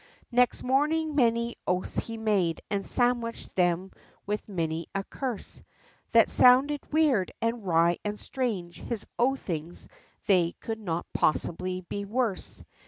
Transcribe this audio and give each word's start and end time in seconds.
Next 0.31 0.63
morning 0.63 1.13
many 1.13 1.57
oaths 1.67 1.95
he 1.99 2.17
made, 2.17 2.59
and 2.71 2.83
sandwiched 2.83 3.55
them 3.55 3.91
with 4.25 4.49
many 4.49 4.87
a 4.95 5.03
curse, 5.03 5.61
That 6.11 6.27
sounded 6.27 6.81
weird, 6.91 7.31
and 7.39 7.63
wry, 7.63 7.99
and 8.03 8.19
strange; 8.19 8.81
his 8.81 9.05
oathings 9.19 9.87
they 10.25 10.53
could 10.53 10.79
not 10.79 11.05
possibly 11.13 11.81
be 11.81 12.05
worse. 12.05 12.63